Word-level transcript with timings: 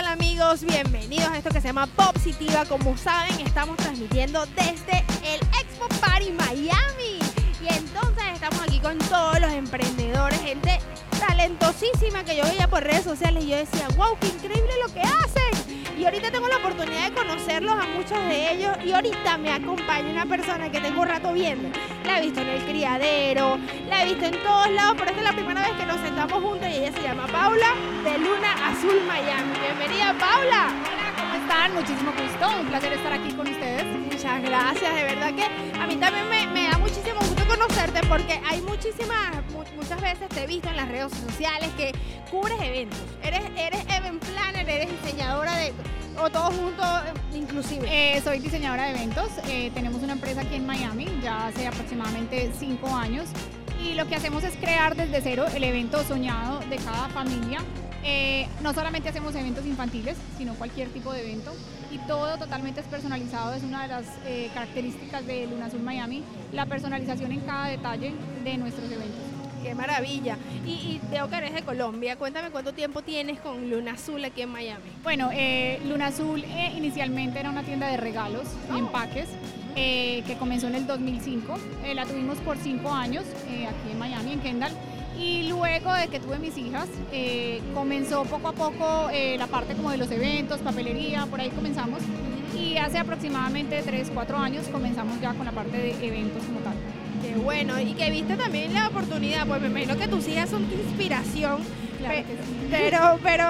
tal 0.00 0.12
amigos? 0.12 0.64
Bienvenidos 0.64 1.28
a 1.28 1.36
esto 1.36 1.50
que 1.50 1.60
se 1.60 1.68
llama 1.68 1.86
Positiva. 1.86 2.64
Como 2.64 2.96
saben, 2.96 3.38
estamos 3.40 3.76
transmitiendo 3.76 4.46
desde 4.46 5.04
el 5.22 5.40
Expo 5.60 5.88
Party 6.00 6.32
Miami. 6.32 7.18
Y 7.60 7.68
entonces 7.68 8.24
estamos 8.32 8.62
aquí 8.62 8.80
con 8.80 8.96
todos 8.96 9.38
los 9.40 9.52
emprendedores, 9.52 10.40
gente 10.40 10.78
talentosísima 11.18 12.24
que 12.24 12.34
yo 12.34 12.44
veía 12.44 12.66
por 12.66 12.82
redes 12.82 13.04
sociales 13.04 13.44
y 13.44 13.48
yo 13.48 13.56
decía, 13.56 13.88
wow, 13.96 14.16
qué 14.18 14.28
increíble 14.28 14.72
lo 14.86 14.94
que 14.94 15.02
hacen. 15.02 15.82
Y 15.98 16.04
ahorita 16.06 16.30
tengo 16.30 16.48
la 16.48 16.56
oportunidad 16.56 17.10
de 17.10 17.14
conocerlos 17.14 17.74
a 17.74 17.86
muchos 17.88 18.24
de 18.24 18.54
ellos 18.54 18.76
y 18.82 18.92
ahorita 18.92 19.36
me 19.36 19.52
acompaña 19.52 20.10
una 20.10 20.24
persona 20.24 20.72
que 20.72 20.80
tengo 20.80 21.02
un 21.02 21.08
rato 21.08 21.30
viendo. 21.34 21.68
La 22.04 22.18
he 22.18 22.22
visto 22.22 22.40
en 22.40 22.48
el 22.48 22.62
criadero, 22.64 23.58
la 23.88 24.02
he 24.02 24.06
visto 24.06 24.24
en 24.24 24.42
todos 24.42 24.70
lados, 24.70 24.94
pero 24.98 25.10
esta 25.10 25.20
es 25.20 25.24
la 25.24 25.32
primera 25.32 25.60
vez 25.60 25.72
que 25.72 25.86
nos 25.86 26.00
sentamos 26.00 26.42
juntos 26.42 26.68
y 26.68 26.76
ella 26.76 26.92
se 26.92 27.02
llama 27.02 27.26
Paula 27.26 27.74
de 28.04 28.18
Luna 28.18 28.52
Azul 28.68 29.02
Miami. 29.06 29.52
Bienvenida 29.60 30.14
Paula. 30.18 30.68
Hola, 30.70 31.12
¿cómo 31.16 31.34
están? 31.34 31.74
Muchísimo 31.74 32.12
gusto, 32.12 32.60
un 32.60 32.66
placer 32.66 32.92
estar 32.94 33.12
aquí 33.12 33.32
con 33.32 33.46
ustedes. 33.48 33.84
Muchas 33.84 34.42
gracias, 34.42 34.94
de 34.94 35.02
verdad 35.04 35.34
que 35.34 35.44
a 35.78 35.86
mí 35.86 35.96
también 35.96 36.28
me, 36.28 36.46
me 36.48 36.68
da 36.68 36.78
muchísimo 36.78 37.20
gusto 37.20 37.39
conocerte 37.50 38.00
porque 38.08 38.40
hay 38.48 38.60
muchísimas, 38.62 39.30
mu- 39.52 39.64
muchas 39.76 40.00
veces 40.00 40.28
te 40.28 40.44
he 40.44 40.46
visto 40.46 40.68
en 40.68 40.76
las 40.76 40.88
redes 40.88 41.12
sociales 41.12 41.68
que 41.76 41.92
cubres 42.30 42.56
eventos. 42.62 42.98
Eres, 43.22 43.42
eres 43.56 43.80
event 43.96 44.24
planner, 44.24 44.68
eres 44.68 44.88
diseñadora 45.02 45.56
de, 45.56 45.72
o 46.22 46.30
todo 46.30 46.50
junto 46.52 46.82
inclusive. 47.34 47.86
Eh, 47.90 48.20
soy 48.22 48.38
diseñadora 48.38 48.84
de 48.84 48.90
eventos, 48.90 49.28
eh, 49.48 49.70
tenemos 49.74 50.02
una 50.02 50.12
empresa 50.12 50.42
aquí 50.42 50.54
en 50.54 50.66
Miami 50.66 51.06
ya 51.22 51.48
hace 51.48 51.66
aproximadamente 51.66 52.52
cinco 52.58 52.88
años 52.94 53.26
y 53.82 53.94
lo 53.94 54.06
que 54.06 54.14
hacemos 54.16 54.44
es 54.44 54.54
crear 54.56 54.94
desde 54.94 55.20
cero 55.22 55.46
el 55.54 55.64
evento 55.64 56.04
soñado 56.04 56.60
de 56.68 56.76
cada 56.76 57.08
familia. 57.08 57.60
Eh, 58.04 58.46
no 58.62 58.72
solamente 58.72 59.08
hacemos 59.08 59.34
eventos 59.34 59.66
infantiles, 59.66 60.16
sino 60.38 60.54
cualquier 60.54 60.88
tipo 60.88 61.12
de 61.12 61.20
evento 61.22 61.52
y 61.90 61.98
todo 62.06 62.36
totalmente 62.38 62.80
es 62.80 62.86
personalizado, 62.86 63.52
es 63.52 63.62
una 63.62 63.82
de 63.82 63.88
las 63.88 64.06
eh, 64.24 64.50
características 64.54 65.26
de 65.26 65.46
Luna 65.46 65.66
Azul 65.66 65.80
Miami, 65.82 66.22
la 66.52 66.66
personalización 66.66 67.32
en 67.32 67.40
cada 67.40 67.66
detalle 67.66 68.12
de 68.44 68.56
nuestros 68.56 68.86
eventos. 68.90 69.20
Qué 69.62 69.74
maravilla. 69.74 70.38
Y, 70.66 70.70
y 70.70 71.00
veo 71.10 71.28
que 71.28 71.36
eres 71.36 71.52
de 71.52 71.60
Colombia. 71.60 72.16
Cuéntame 72.16 72.48
cuánto 72.50 72.72
tiempo 72.72 73.02
tienes 73.02 73.40
con 73.40 73.68
Luna 73.68 73.92
Azul 73.92 74.24
aquí 74.24 74.40
en 74.40 74.48
Miami. 74.48 74.84
Bueno, 75.02 75.28
eh, 75.34 75.78
Luna 75.86 76.06
Azul 76.06 76.42
eh, 76.44 76.72
inicialmente 76.74 77.38
era 77.40 77.50
una 77.50 77.62
tienda 77.62 77.88
de 77.88 77.98
regalos 77.98 78.44
y 78.70 78.72
Oh. 78.72 78.78
empaques 78.78 79.28
que 79.74 80.36
comenzó 80.38 80.66
en 80.66 80.74
el 80.74 80.86
2005. 80.86 81.54
Eh, 81.84 81.94
la 81.94 82.04
tuvimos 82.04 82.38
por 82.38 82.56
cinco 82.58 82.92
años 82.92 83.24
aquí 83.46 83.90
en 83.92 83.98
Miami, 83.98 84.32
en 84.32 84.40
Kendall. 84.40 84.72
Y 85.18 85.48
luego 85.48 85.92
de 85.94 86.08
que 86.08 86.18
tuve 86.20 86.38
mis 86.38 86.56
hijas, 86.56 86.88
eh, 87.12 87.60
comenzó 87.74 88.24
poco 88.24 88.48
a 88.48 88.52
poco 88.52 89.08
eh, 89.12 89.36
la 89.38 89.46
parte 89.46 89.74
como 89.74 89.90
de 89.90 89.98
los 89.98 90.10
eventos, 90.10 90.60
papelería, 90.60 91.26
por 91.26 91.40
ahí 91.40 91.50
comenzamos. 91.50 92.00
Y 92.58 92.76
hace 92.78 92.98
aproximadamente 92.98 93.82
3, 93.82 94.10
4 94.14 94.36
años 94.38 94.66
comenzamos 94.68 95.20
ya 95.20 95.34
con 95.34 95.44
la 95.46 95.52
parte 95.52 95.76
de 95.76 95.90
eventos 96.06 96.42
como 96.44 96.60
tal. 96.60 96.74
Qué 97.22 97.34
bueno. 97.36 97.78
Y 97.80 97.92
que 97.94 98.10
viste 98.10 98.36
también 98.36 98.72
la 98.72 98.88
oportunidad. 98.88 99.46
Pues 99.46 99.60
me 99.60 99.68
imagino 99.68 99.96
que 99.98 100.08
tus 100.08 100.26
hijas 100.28 100.48
son 100.50 100.64
tu 100.64 100.74
inspiración. 100.74 101.58
Claro 101.98 102.14
Pe- 102.14 102.24
que 102.24 102.32
sí. 102.32 102.66
Pero, 102.70 103.18
pero 103.22 103.44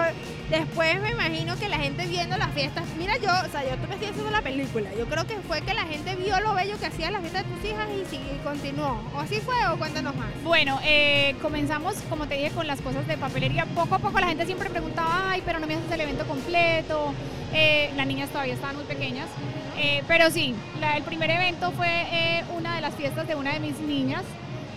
después 0.50 1.00
me 1.00 1.12
imagino 1.12 1.56
que 1.56 1.68
la 1.68 1.78
gente 1.78 2.06
viendo 2.06 2.36
las 2.36 2.50
fiestas, 2.52 2.84
mira 2.98 3.16
yo, 3.16 3.30
o 3.30 3.50
sea, 3.50 3.64
yo 3.64 3.76
me 3.88 3.94
estoy 3.94 4.08
haciendo 4.08 4.30
la 4.30 4.42
película, 4.42 4.90
yo 4.98 5.06
creo 5.06 5.26
que 5.26 5.36
fue 5.36 5.62
que 5.62 5.74
la 5.74 5.84
gente 5.84 6.16
vio 6.16 6.38
lo 6.40 6.54
bello 6.54 6.78
que 6.78 6.86
hacía 6.86 7.10
la 7.10 7.20
fiesta 7.20 7.42
de 7.42 7.50
tus 7.50 7.64
hijas 7.64 7.86
y, 8.12 8.20
continuó. 8.44 9.00
¿O 9.14 9.20
así 9.20 9.36
fue 9.40 9.54
o 9.68 9.78
cuéntanos 9.78 10.14
más? 10.16 10.28
Bueno, 10.42 10.78
eh, 10.82 11.36
comenzamos, 11.40 11.96
como 12.08 12.26
te 12.26 12.34
dije, 12.34 12.50
con 12.50 12.66
las 12.66 12.80
cosas 12.80 13.06
de 13.06 13.16
papelería. 13.16 13.66
Poco 13.66 13.94
a 13.94 13.98
poco 13.98 14.18
la 14.18 14.28
gente 14.28 14.46
siempre 14.46 14.70
preguntaba, 14.70 15.30
ay, 15.30 15.42
pero 15.44 15.58
no 15.58 15.66
me 15.66 15.74
haces 15.74 15.90
el 15.92 16.00
evento 16.00 16.26
completo. 16.26 17.12
Eh, 17.52 17.90
las 17.96 18.06
niñas 18.06 18.30
todavía 18.30 18.54
estaban 18.54 18.76
muy 18.76 18.84
pequeñas. 18.84 19.28
Eh, 19.76 20.02
pero 20.06 20.30
sí, 20.30 20.54
el 20.94 21.02
primer 21.04 21.30
evento 21.30 21.72
fue 21.72 21.88
eh, 21.88 22.44
una 22.56 22.74
de 22.74 22.80
las 22.80 22.94
fiestas 22.94 23.26
de 23.26 23.34
una 23.34 23.54
de 23.54 23.60
mis 23.60 23.78
niñas 23.80 24.22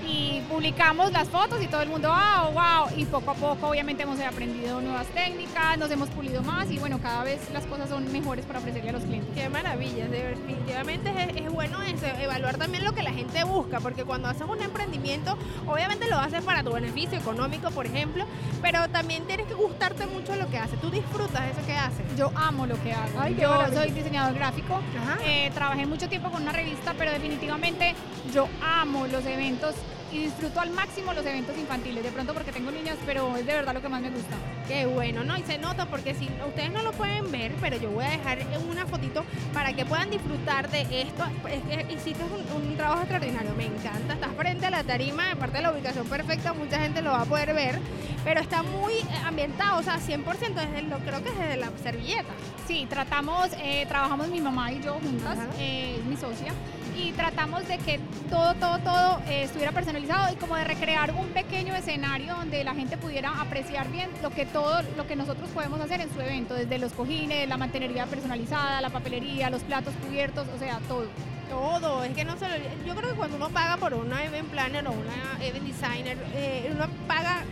y 0.08 0.41
publicamos 0.50 1.12
las 1.12 1.30
fotos 1.30 1.62
y 1.62 1.68
todo 1.68 1.81
el 1.81 1.90
mundo, 1.90 2.09
wow, 2.09 2.52
wow. 2.53 2.97
Y 2.97 3.06
poco 3.06 3.31
a 3.31 3.34
poco, 3.36 3.68
obviamente, 3.69 4.03
hemos 4.03 4.19
aprendido 4.19 4.81
nuevas 4.81 5.08
técnicas, 5.08 5.78
nos 5.78 5.90
hemos 5.91 6.09
pulido 6.09 6.41
más 6.44 6.69
y 6.72 6.78
bueno, 6.80 7.00
cada 7.02 7.24
vez 7.24 7.40
las 7.53 7.66
cosas 7.66 7.90
son 7.90 8.12
mejores 8.12 8.46
para 8.46 8.59
ofrecerle 8.59 8.90
a 8.90 8.94
los 8.94 9.03
clientes. 9.03 9.30
Qué 9.36 9.50
maravilla, 9.50 10.08
de- 10.08 10.30
definitivamente 10.36 11.09
es, 11.18 11.46
es 11.46 11.52
bueno 11.52 11.81
eso, 11.81 12.06
evaluar 12.19 12.58
también 12.58 12.84
lo 12.84 12.94
que 12.94 13.03
la 13.03 13.12
gente 13.12 13.44
busca, 13.44 13.80
porque 13.80 14.03
cuando 14.03 14.28
haces 14.28 14.47
un 14.47 14.62
emprendimiento, 14.62 15.38
obviamente 15.68 16.08
lo 16.09 16.18
haces 16.19 16.44
para 16.44 16.63
tu 16.63 16.72
beneficio 16.74 17.18
económico, 17.18 17.69
por 17.72 17.86
ejemplo, 17.86 18.25
pero 18.62 18.88
también 18.90 19.25
tienes 19.25 19.47
que 19.47 19.53
gustarte 19.53 20.06
mucho 20.08 20.36
lo 20.36 20.50
que 20.50 20.58
haces. 20.58 20.80
Tú 20.80 20.90
disfrutas 20.90 21.42
eso 21.52 21.66
que 21.66 21.74
haces. 21.74 22.06
Yo 22.18 22.31
amo 22.36 22.66
lo 22.66 22.81
que 22.81 22.94
hago. 22.94 23.19
Ay, 23.19 23.36
yo 23.40 23.50
maravilla. 23.50 23.81
soy 23.81 23.92
diseñador 23.92 24.34
gráfico. 24.36 24.80
Eh, 25.25 25.52
trabajé 25.53 25.86
mucho 25.86 26.08
tiempo 26.09 26.30
con 26.30 26.42
una 26.44 26.52
revista, 26.52 26.94
pero 26.97 27.12
definitivamente 27.12 27.96
yo 28.34 28.47
amo 28.62 29.08
los 29.08 29.25
eventos 29.25 29.75
y 30.13 30.19
disfruto 30.25 30.59
al 30.59 30.69
máximo 30.72 31.13
los 31.13 31.25
eventos 31.25 31.57
infantiles. 31.57 32.03
De 32.03 32.12
pronto 32.12 32.34
porque 32.34 32.51
tengo 32.51 32.72
niñas, 32.72 32.97
pero 33.06 33.35
es 33.35 33.46
de 33.46 33.53
verdad 33.53 33.74
lo 33.74 33.81
que 33.81 33.90
más 33.90 34.01
me 34.01 34.09
gusta. 34.09 34.35
Qué 34.68 34.85
bueno, 34.85 35.24
¿no? 35.24 35.38
Y 35.38 35.44
se 35.44 35.57
nota 35.57 35.88
porque 35.88 36.13
si 36.13 36.29
ustedes 36.47 36.72
no 36.72 36.84
lo 36.84 36.91
pueden 36.91 37.31
ver, 37.31 37.53
pero 37.59 37.78
yo 37.78 37.90
voy 37.90 38.06
a 38.06 38.09
dejar 38.09 38.40
una 38.69 38.85
fotito 38.85 39.25
para 39.53 39.74
que 39.74 39.85
puedan 39.85 40.09
disfrutar 40.09 40.69
de 40.69 40.81
esto. 41.01 41.24
Es 41.50 41.63
que 41.63 41.94
hiciste 41.94 42.24
un, 42.24 42.62
un 42.62 42.78
trabajo 42.78 43.01
extraordinario, 43.01 43.53
me 43.56 43.66
encanta. 43.66 44.13
Estás 44.13 44.31
frente 44.35 44.68
a 44.68 44.69
la 44.69 44.84
tarima, 44.84 45.31
aparte 45.31 45.57
de 45.57 45.63
la 45.63 45.72
ubicación 45.72 46.07
perfecta, 46.07 46.53
mucha 46.53 46.80
gente 46.80 47.01
lo 47.01 47.12
va 47.12 47.22
a 47.22 47.25
poder 47.25 47.53
ver, 47.53 47.80
pero 48.24 48.40
está 48.40 48.63
muy 48.63 48.94
ambientado, 49.25 49.80
o 49.80 49.84
sea, 49.84 49.97
100% 49.97 50.53
desde 50.53 50.81
lo, 50.84 51.00
creo 51.00 51.24
que 51.24 51.30
es 51.30 51.38
desde 51.38 51.57
la 51.57 51.72
servilleta. 51.81 52.34
Sí, 52.68 52.85
tratamos, 52.90 53.50
eh, 53.59 53.85
trabajamos 53.88 54.28
mi 54.30 54.40
mamá 54.40 54.72
y 54.72 54.81
yo 54.81 54.94
juntas, 54.94 55.38
eh, 55.57 55.97
es 56.00 56.06
mi 56.06 56.16
socia, 56.16 56.53
y 56.96 57.12
tratamos 57.14 57.68
de 57.68 57.78
que 57.78 58.00
todo, 58.30 58.54
todo, 58.56 58.80
todo 58.80 59.22
eh, 59.28 59.44
estuviera 59.44 59.72
personalizado 59.72 60.31
y 60.34 60.36
como 60.36 60.56
de 60.56 60.64
recrear 60.64 61.12
un 61.12 61.28
pequeño 61.28 61.76
escenario 61.76 62.36
donde 62.36 62.64
la 62.64 62.74
gente 62.74 62.98
pudiera 62.98 63.42
apreciar 63.42 63.92
bien 63.92 64.09
lo 64.22 64.30
que 64.30 64.46
todo, 64.46 64.81
lo 64.98 65.08
que 65.08 65.16
nosotros 65.16 65.50
podemos 65.50 65.80
hacer 65.81 66.02
en 66.02 66.14
su 66.14 66.22
evento, 66.22 66.54
desde 66.54 66.78
los 66.78 66.94
cojines, 66.94 67.48
la 67.48 67.58
mantenería 67.58 68.06
personalizada, 68.06 68.81
la 68.81 68.90
papelería, 68.90 69.50
los 69.50 69.64
platos 69.64 69.94
cubiertos, 70.06 70.48
o 70.56 70.59
sea, 70.59 70.80
todo. 70.88 71.08
Todo, 71.50 72.04
es 72.04 72.16
que 72.16 72.26
no 72.26 72.36
se 72.38 72.48
lo, 72.48 72.56
yo 72.84 72.96
creo 72.96 73.12
que 73.12 73.16
cuando 73.16 73.36
uno 73.36 73.50
paga 73.50 73.78
por 73.78 73.94
una 73.94 74.24
event 74.24 74.50
planner 74.50 74.88
o 74.88 74.92
una 74.92 75.46
event 75.46 75.66
designer, 75.66 76.18
eh, 76.34 76.72
uno 76.74 76.88
paga, 77.08 77.44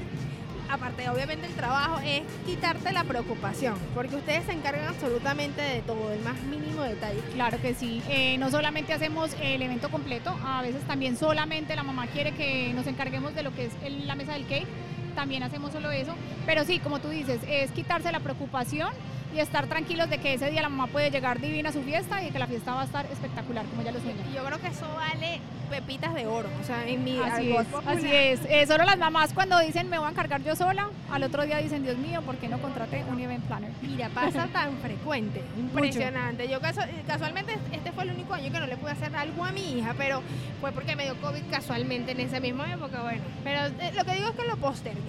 aparte 0.71 1.09
obviamente 1.09 1.47
el 1.47 1.53
trabajo, 1.53 1.99
es 1.99 2.23
quitarte 2.45 2.91
la 2.91 3.03
preocupación, 3.03 3.75
porque 3.93 4.15
ustedes 4.15 4.45
se 4.45 4.53
encargan 4.53 4.85
absolutamente 4.85 5.61
de 5.61 5.81
todo, 5.81 6.11
el 6.11 6.21
más 6.21 6.41
mínimo 6.43 6.81
detalle. 6.83 7.19
Claro 7.33 7.61
que 7.61 7.73
sí. 7.73 8.01
Eh, 8.09 8.37
no 8.37 8.49
solamente 8.49 8.93
hacemos 8.93 9.35
el 9.41 9.61
evento 9.61 9.89
completo, 9.89 10.35
a 10.43 10.61
veces 10.61 10.81
también 10.83 11.17
solamente 11.17 11.75
la 11.75 11.83
mamá 11.83 12.07
quiere 12.07 12.31
que 12.31 12.73
nos 12.73 12.87
encarguemos 12.87 13.35
de 13.35 13.43
lo 13.43 13.53
que 13.53 13.65
es 13.65 13.73
la 14.05 14.15
mesa 14.15 14.33
del 14.33 14.45
cake. 14.47 14.67
También 15.15 15.43
hacemos 15.43 15.73
solo 15.73 15.91
eso. 15.91 16.13
Pero 16.45 16.63
sí, 16.63 16.79
como 16.79 16.99
tú 16.99 17.09
dices, 17.09 17.41
es 17.47 17.71
quitarse 17.71 18.11
la 18.13 18.21
preocupación 18.21 18.89
y 19.33 19.39
estar 19.39 19.67
tranquilos 19.67 20.09
de 20.09 20.17
que 20.17 20.33
ese 20.33 20.49
día 20.51 20.61
la 20.61 20.69
mamá 20.69 20.87
puede 20.87 21.09
llegar 21.11 21.39
divina 21.39 21.69
a 21.69 21.71
su 21.71 21.81
fiesta 21.83 22.21
y 22.23 22.31
que 22.31 22.39
la 22.39 22.47
fiesta 22.47 22.73
va 22.73 22.81
a 22.81 22.85
estar 22.85 23.05
espectacular, 23.07 23.65
como 23.65 23.81
ella 23.81 23.91
lo 23.91 23.99
sueña. 23.99 24.21
Yo 24.35 24.43
creo 24.43 24.59
que 24.59 24.67
eso 24.67 24.87
vale 24.95 25.39
pepitas 25.69 26.13
de 26.13 26.27
oro, 26.27 26.49
o 26.61 26.65
sea, 26.65 26.85
en 26.85 27.01
mi 27.05 27.17
Así 27.17 27.49
es, 27.53 27.65
así 27.87 28.11
es. 28.11 28.41
Eh, 28.49 28.65
solo 28.67 28.83
las 28.83 28.97
mamás 28.97 29.31
cuando 29.33 29.57
dicen 29.59 29.89
me 29.89 29.97
voy 29.97 30.07
a 30.07 30.11
encargar 30.11 30.43
yo 30.43 30.53
sola, 30.53 30.89
al 31.09 31.23
otro 31.23 31.45
día 31.45 31.59
dicen, 31.59 31.83
Dios 31.83 31.97
mío, 31.97 32.21
¿por 32.23 32.35
qué 32.35 32.49
no 32.49 32.57
contraté 32.59 33.05
un 33.09 33.17
event 33.21 33.45
planner? 33.45 33.71
Mira, 33.81 34.09
pasa 34.09 34.47
tan 34.53 34.75
frecuente, 34.79 35.41
impresionante. 35.57 36.49
Yo 36.49 36.59
casu- 36.59 36.85
casualmente 37.07 37.57
este 37.71 37.91
fue 37.93 38.03
el 38.03 38.11
único 38.11 38.33
año 38.33 38.51
que 38.51 38.59
no 38.59 38.67
le 38.67 38.75
pude 38.75 38.91
hacer 38.91 39.15
algo 39.15 39.45
a 39.45 39.51
mi 39.53 39.77
hija, 39.79 39.93
pero 39.97 40.21
fue 40.59 40.73
porque 40.73 40.97
me 40.97 41.03
dio 41.03 41.15
COVID 41.21 41.43
casualmente 41.49 42.11
en 42.11 42.19
esa 42.19 42.41
misma 42.41 42.71
época, 42.73 43.01
bueno. 43.03 43.21
Pero 43.45 43.67
eh, 43.67 43.93
lo 43.95 44.03
que 44.03 44.11
digo 44.15 44.27
es 44.29 44.35
que 44.35 44.47
lo 44.47 44.57
postergué. 44.57 44.99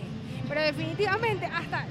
Pero 0.49 0.61
definitivamente 0.61 1.47
hasta 1.47 1.87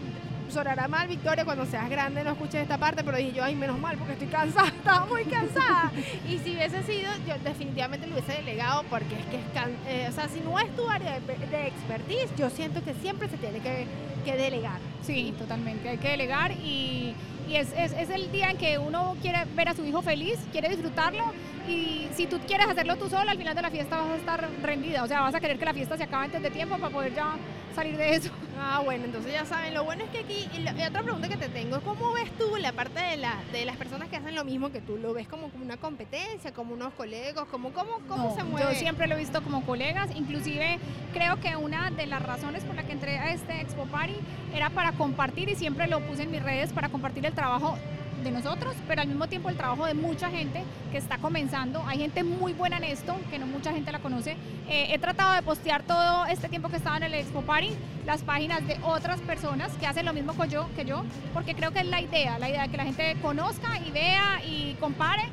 sonará 0.52 0.88
mal 0.88 1.08
Victoria 1.08 1.46
cuando 1.46 1.66
seas 1.66 1.90
grande 1.90 2.24
no 2.24 2.32
escuches 2.32 2.62
esta 2.62 2.78
parte, 2.78 3.04
pero 3.04 3.18
dije 3.18 3.32
yo, 3.34 3.44
ay, 3.44 3.56
menos 3.56 3.80
mal 3.80 3.98
porque 3.98 4.14
estoy 4.14 4.28
cansada, 4.28 4.68
estaba 4.78 5.06
muy 5.06 5.24
cansada. 5.26 5.92
y 6.28 6.38
si 6.40 6.56
hubiese 6.56 6.84
sido, 6.84 7.12
yo 7.28 7.36
definitivamente 7.44 8.08
lo 8.08 8.14
hubiese 8.14 8.34
delegado 8.34 8.84
porque 8.90 9.16
es 9.16 9.26
que 9.28 9.38
es, 9.38 9.44
can- 9.54 9.76
eh, 9.88 10.08
o 10.10 10.12
sea, 10.14 10.28
si 10.28 10.40
no 10.42 10.60
es 10.60 10.76
tu 10.76 10.90
área 10.90 11.20
de, 11.20 11.48
de 11.48 11.68
expertise, 11.68 12.30
yo 12.38 12.50
siento 12.50 12.84
que 12.84 12.94
siempre 12.96 13.30
se 13.30 13.38
tiene 13.38 13.60
que, 13.60 13.88
que 14.26 14.36
delegar. 14.36 14.80
Sí, 15.04 15.34
totalmente. 15.38 15.90
Hay 15.90 15.98
que 15.98 16.10
delegar 16.10 16.52
y, 16.52 17.16
y 17.50 17.56
es, 17.56 17.74
es- 17.78 17.94
es 17.94 18.10
el 18.10 18.32
día 18.32 18.50
en 18.52 18.58
que 18.58 18.78
uno 18.78 19.16
quiere 19.22 19.46
ver 19.56 19.70
a 19.70 19.74
su 19.76 19.86
hijo 19.86 20.02
feliz, 20.02 20.38
quiere 20.52 20.70
disfrutarlo 20.70 21.24
y 21.68 22.08
si 22.16 22.26
tú 22.26 22.40
quieres 22.48 22.68
hacerlo 22.68 22.96
tú 22.98 23.08
sola, 23.10 23.32
al 23.32 23.38
final 23.38 23.56
de 23.56 23.62
la 23.62 23.70
fiesta 23.70 23.98
vas 23.98 24.10
a 24.12 24.16
estar 24.18 24.50
rendida. 24.64 25.04
O 25.04 25.08
sea, 25.08 25.22
vas 25.22 25.36
a 25.36 25.40
querer 25.40 25.58
que 25.60 25.66
la 25.66 25.74
fiesta 25.74 25.96
se 25.96 26.04
acabe 26.04 26.26
antes 26.26 26.42
de 26.42 26.50
tiempo 26.50 26.78
para 26.78 26.92
poder 26.92 27.14
ya 27.14 27.36
salir 27.76 27.96
de 27.98 28.16
eso. 28.16 28.32
Ah, 28.60 28.82
bueno, 28.84 29.06
entonces 29.06 29.32
ya 29.32 29.46
saben, 29.46 29.74
lo 29.74 29.84
bueno 29.86 30.04
es 30.04 30.10
que 30.10 30.20
aquí, 30.20 30.48
y, 30.56 30.60
la- 30.62 30.74
y 30.78 30.84
otra 30.84 31.02
pregunta 31.04 31.30
que 31.30 31.38
te 31.38 31.48
tengo 31.50 31.78
es 31.78 31.84
cómo 31.84 32.12
ves 32.14 32.30
tú 32.38 32.58
la 32.58 32.74
parte 32.74 33.00
de, 33.00 33.18
la, 33.18 33.36
de 33.54 33.64
las 33.66 33.78
personas 33.78 34.10
que 34.10 34.18
hacen 34.18 34.36
lo 34.36 34.44
mismo 34.44 34.72
que 34.72 34.82
tú, 34.82 34.98
lo 34.98 35.14
ves 35.14 35.28
como, 35.28 35.50
como 35.50 35.64
una 35.64 35.78
competencia, 35.78 36.52
como 36.52 36.74
unos 36.74 36.94
colegas, 36.94 37.46
como 37.50 37.72
cómo, 37.72 38.00
cómo 38.08 38.30
No, 38.30 38.36
se 38.36 38.44
mueve. 38.44 38.74
Yo 38.74 38.80
siempre 38.80 39.08
lo 39.08 39.16
he 39.16 39.20
visto 39.20 39.42
como 39.42 39.64
colegas, 39.66 40.10
inclusive 40.16 40.80
creo 41.14 41.40
que 41.40 41.56
una 41.56 41.92
de 41.92 42.08
las 42.08 42.22
razones 42.22 42.64
por 42.66 42.76
la 42.76 42.84
que 42.84 42.92
entré 42.92 43.18
a 43.18 43.32
este 43.32 43.62
Expo 43.62 43.86
Party 43.86 44.16
era 44.54 44.70
para 44.70 44.82
para 44.82 44.98
compartir 44.98 45.48
y 45.48 45.54
siempre 45.56 45.86
lo 45.86 46.00
puse 46.00 46.24
en 46.24 46.32
mis 46.32 46.42
redes 46.42 46.74
para 46.74 46.90
compartir 46.90 47.24
el 47.24 47.31
trabajo 47.34 47.78
de 48.24 48.32
nosotros, 48.32 48.76
pero 48.88 49.02
al 49.02 49.08
mismo 49.08 49.28
tiempo 49.28 49.50
el 49.50 49.58
trabajo 49.58 49.86
de 49.86 49.94
mucha 49.94 50.30
gente 50.30 50.64
que 50.92 50.98
está 50.98 51.18
comenzando. 51.18 51.84
Hay 51.88 51.98
gente 51.98 52.24
muy 52.24 52.54
buena 52.54 52.78
en 52.78 52.84
esto, 52.84 53.16
que 53.30 53.40
no 53.40 53.48
mucha 53.48 53.72
gente 53.72 53.92
la 53.92 54.00
conoce. 54.00 54.38
Eh, 54.70 54.88
he 54.94 55.00
tratado 55.00 55.34
de 55.34 55.42
postear 55.42 55.84
todo 55.84 56.26
este 56.28 56.48
tiempo 56.50 56.70
que 56.70 56.78
estaba 56.78 56.98
en 56.98 57.04
el 57.04 57.14
Expo 57.16 57.42
Party, 57.42 57.72
las 58.06 58.22
páginas 58.22 58.66
de 58.68 58.78
otras 58.84 59.20
personas 59.22 59.72
que 59.74 59.88
hacen 59.88 60.06
lo 60.06 60.14
mismo 60.14 60.36
que 60.38 60.48
yo, 60.48 60.68
que 60.76 60.86
yo 60.86 61.04
porque 61.34 61.56
creo 61.56 61.72
que 61.72 61.80
es 61.80 61.88
la 61.88 62.02
idea, 62.02 62.38
la 62.40 62.50
idea 62.50 62.64
de 62.64 62.70
que 62.70 62.78
la 62.78 62.86
gente 62.86 63.18
conozca 63.22 63.80
y 63.86 63.92
vea 63.92 64.42
y 64.46 64.76
compare 64.80 65.24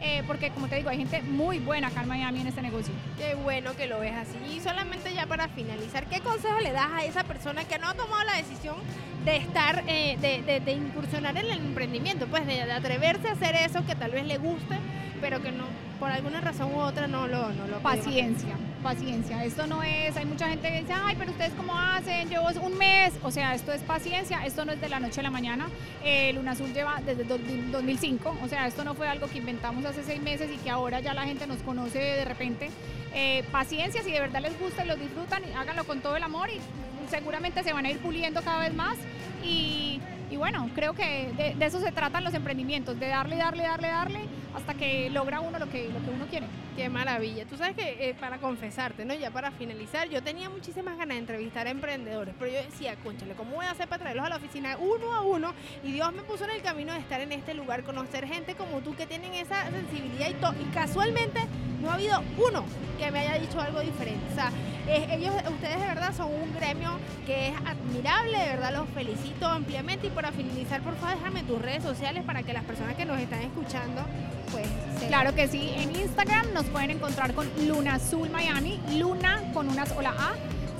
eh, 0.00 0.22
porque 0.26 0.50
como 0.50 0.68
te 0.68 0.76
digo, 0.76 0.90
hay 0.90 0.98
gente 0.98 1.22
muy 1.22 1.58
buena 1.58 1.88
acá 1.88 2.02
en 2.02 2.08
Miami 2.08 2.40
en 2.40 2.48
este 2.48 2.62
negocio. 2.62 2.92
Qué 3.16 3.34
bueno 3.34 3.74
que 3.76 3.86
lo 3.86 4.00
ves 4.00 4.14
así. 4.14 4.36
Y 4.54 4.60
solamente 4.60 5.12
ya 5.14 5.26
para 5.26 5.48
finalizar, 5.48 6.06
¿qué 6.06 6.20
consejo 6.20 6.60
le 6.60 6.72
das 6.72 6.90
a 6.92 7.04
esa 7.04 7.24
persona 7.24 7.64
que 7.64 7.78
no 7.78 7.88
ha 7.88 7.94
tomado 7.94 8.22
la 8.24 8.36
decisión 8.36 8.76
de 9.24 9.36
estar, 9.36 9.82
eh, 9.88 10.16
de, 10.64 10.72
incursionar 10.72 11.36
en 11.36 11.46
el 11.46 11.52
emprendimiento, 11.52 12.26
pues 12.28 12.46
de, 12.46 12.62
atreverse 12.62 13.28
a 13.28 13.32
hacer 13.32 13.56
eso 13.56 13.84
que 13.84 13.96
tal 13.96 14.12
vez 14.12 14.24
le 14.24 14.38
guste, 14.38 14.76
pero 15.20 15.42
que 15.42 15.50
no, 15.50 15.64
por 15.98 16.10
alguna 16.10 16.40
razón 16.40 16.72
u 16.74 16.78
otra 16.78 17.06
no 17.06 17.26
lo, 17.26 17.52
no 17.52 17.66
lo 17.66 17.78
Paciencia, 17.80 18.56
paciencia. 18.82 19.44
Esto 19.44 19.66
no 19.66 19.82
es, 19.82 20.16
hay 20.16 20.24
mucha 20.24 20.48
gente 20.48 20.68
que 20.68 20.80
dice, 20.80 20.92
ay, 20.92 21.16
pero 21.18 21.30
ustedes 21.30 21.52
cómo 21.54 21.78
hacen, 21.78 22.28
llevo 22.28 22.46
un 22.62 22.78
mes. 22.78 23.14
O 23.22 23.30
sea, 23.30 23.54
esto 23.54 23.72
es 23.72 23.82
paciencia, 23.82 24.44
esto 24.44 24.64
no 24.64 24.72
es 24.72 24.80
de 24.80 24.88
la 24.88 25.00
noche 25.00 25.20
a 25.20 25.22
la 25.22 25.30
mañana. 25.30 25.68
Eh, 26.04 26.32
Luna 26.32 26.52
Azul 26.52 26.72
lleva 26.72 27.00
desde 27.04 27.24
2005, 27.24 28.38
o 28.42 28.48
sea, 28.48 28.66
esto 28.66 28.84
no 28.84 28.94
fue 28.94 29.08
algo 29.08 29.28
que 29.28 29.38
inventamos 29.38 29.84
hace 29.84 30.02
seis 30.02 30.20
meses 30.20 30.50
y 30.52 30.56
que 30.58 30.70
ahora 30.70 31.00
ya 31.00 31.14
la 31.14 31.24
gente 31.24 31.46
nos 31.46 31.58
conoce 31.58 31.98
de 31.98 32.24
repente. 32.24 32.70
Eh, 33.14 33.44
paciencia, 33.50 34.02
si 34.02 34.12
de 34.12 34.20
verdad 34.20 34.40
les 34.42 34.58
gusta 34.58 34.84
y 34.84 34.88
lo 34.88 34.96
disfrutan, 34.96 35.42
háganlo 35.56 35.84
con 35.84 36.00
todo 36.00 36.16
el 36.16 36.22
amor 36.22 36.50
y 36.50 36.60
seguramente 37.08 37.62
se 37.62 37.72
van 37.72 37.86
a 37.86 37.90
ir 37.90 37.98
puliendo 37.98 38.42
cada 38.42 38.60
vez 38.60 38.74
más. 38.74 38.96
Y, 39.42 40.00
bueno, 40.36 40.68
creo 40.74 40.92
que 40.92 41.32
de, 41.36 41.64
eso 41.64 41.80
se 41.80 41.92
tratan 41.92 42.24
los 42.24 42.34
emprendimientos, 42.34 42.98
de 42.98 43.08
darle, 43.08 43.36
darle, 43.36 43.62
darle, 43.62 43.88
darle 43.88 44.20
hasta 44.56 44.74
que 44.74 45.10
logra 45.10 45.40
uno 45.40 45.58
lo 45.58 45.68
que, 45.68 45.88
lo 45.88 46.02
que 46.02 46.10
uno 46.10 46.26
quiere. 46.26 46.46
Qué 46.74 46.88
maravilla. 46.88 47.44
Tú 47.46 47.56
sabes 47.56 47.76
que 47.76 48.08
eh, 48.08 48.14
para 48.14 48.38
confesarte, 48.38 49.04
¿no? 49.04 49.14
Ya 49.14 49.30
para 49.30 49.50
finalizar, 49.50 50.08
yo 50.08 50.22
tenía 50.22 50.48
muchísimas 50.50 50.96
ganas 50.96 51.16
de 51.16 51.20
entrevistar 51.20 51.66
a 51.66 51.70
emprendedores, 51.70 52.34
pero 52.38 52.50
yo 52.52 52.58
decía, 52.58 52.96
conchale, 52.96 53.34
¿cómo 53.34 53.56
voy 53.56 53.66
a 53.66 53.70
hacer 53.70 53.88
para 53.88 54.02
traerlos 54.02 54.26
a 54.26 54.30
la 54.30 54.36
oficina 54.36 54.76
uno 54.78 55.14
a 55.14 55.20
uno? 55.20 55.52
Y 55.84 55.92
Dios 55.92 56.12
me 56.12 56.22
puso 56.22 56.44
en 56.44 56.50
el 56.50 56.62
camino 56.62 56.92
de 56.92 57.00
estar 57.00 57.20
en 57.20 57.32
este 57.32 57.54
lugar, 57.54 57.84
conocer 57.84 58.26
gente 58.26 58.54
como 58.54 58.80
tú 58.80 58.94
que 58.96 59.06
tienen 59.06 59.34
esa 59.34 59.70
sensibilidad 59.70 60.28
y, 60.28 60.62
y 60.62 60.64
casualmente 60.72 61.40
no 61.80 61.90
ha 61.90 61.94
habido 61.94 62.22
uno 62.38 62.64
que 62.98 63.10
me 63.10 63.20
haya 63.20 63.38
dicho 63.38 63.60
algo 63.60 63.80
diferente. 63.80 64.24
O 64.32 64.34
sea, 64.34 64.50
ellos, 64.88 65.34
ustedes 65.50 65.80
de 65.80 65.86
verdad 65.86 66.14
son 66.14 66.32
un 66.32 66.54
gremio 66.54 66.98
que 67.26 67.48
es 67.48 67.54
admirable, 67.64 68.38
de 68.38 68.46
verdad 68.46 68.72
los 68.72 68.88
felicito 68.90 69.46
ampliamente 69.46 70.06
y 70.06 70.10
para 70.10 70.32
finalizar, 70.32 70.80
por 70.82 70.96
favor, 70.96 71.16
déjame 71.16 71.42
tus 71.42 71.60
redes 71.60 71.82
sociales 71.82 72.24
para 72.24 72.42
que 72.42 72.52
las 72.52 72.64
personas 72.64 72.94
que 72.94 73.04
nos 73.04 73.20
están 73.20 73.42
escuchando, 73.42 74.02
pues... 74.50 74.66
Claro 75.08 75.34
que 75.34 75.46
sí, 75.46 75.72
en 75.76 75.94
Instagram 75.94 76.52
nos 76.52 76.64
pueden 76.66 76.90
encontrar 76.90 77.32
con 77.34 77.48
Luna 77.66 77.94
Azul 77.94 78.28
Miami, 78.30 78.80
Luna 78.94 79.40
con 79.54 79.68
una 79.68 79.86
sola 79.86 80.12
A, 80.18 80.34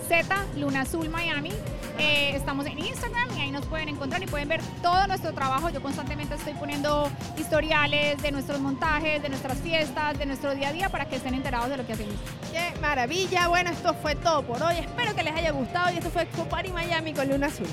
Z 0.09 0.37
Luna 0.57 0.83
Azul 0.83 1.09
Miami. 1.09 1.53
Eh, 1.99 2.33
estamos 2.35 2.67
en 2.67 2.79
Instagram 2.79 3.29
y 3.37 3.41
ahí 3.41 3.51
nos 3.51 3.65
pueden 3.67 3.89
encontrar 3.89 4.23
y 4.23 4.27
pueden 4.27 4.49
ver 4.49 4.61
todo 4.83 5.07
nuestro 5.07 5.33
trabajo. 5.33 5.71
Yo 5.71 5.81
constantemente 5.81 6.35
estoy 6.35 6.55
poniendo 6.55 7.11
historiales 7.39 8.21
de 8.21 8.33
nuestros 8.33 8.61
montajes, 8.61 9.23
de 9.23 9.29
nuestras 9.29 9.59
fiestas, 9.59 10.19
de 10.19 10.27
nuestro 10.27 10.55
día 10.55 10.69
a 10.69 10.73
día 10.73 10.89
para 10.89 11.07
que 11.07 11.17
estén 11.17 11.35
enterados 11.35 11.71
de 11.71 11.77
lo 11.77 11.87
que 11.87 11.95
hacemos. 11.95 12.15
¡Qué 12.53 12.79
maravilla! 12.81 13.49
Bueno, 13.49 13.71
esto 13.71 13.95
fue 13.95 14.15
todo 14.15 14.43
por 14.43 14.63
hoy. 14.63 14.77
Espero 14.77 15.15
que 15.15 15.23
les 15.23 15.35
haya 15.35 15.53
gustado 15.53 15.93
y 15.93 15.99
esto 15.99 16.11
fue 16.11 16.27
Copari 16.27 16.71
Miami 16.71 17.15
con 17.15 17.29
Luna 17.29 17.47
Azul. 17.47 17.67